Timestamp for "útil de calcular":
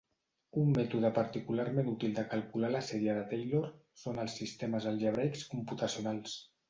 1.91-2.71